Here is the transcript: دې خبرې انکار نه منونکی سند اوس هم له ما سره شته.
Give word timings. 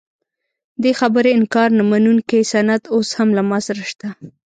دې 0.81 0.91
خبرې 0.99 1.31
انکار 1.37 1.69
نه 1.77 1.83
منونکی 1.91 2.41
سند 2.51 2.83
اوس 2.95 3.09
هم 3.17 3.29
له 3.37 3.43
ما 3.49 3.59
سره 3.67 3.81
شته. 3.91 4.07